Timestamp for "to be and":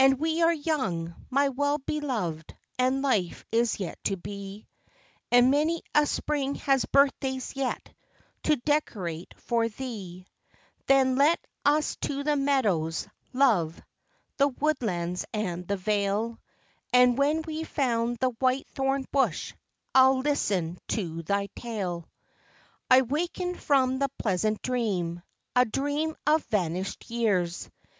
4.02-5.52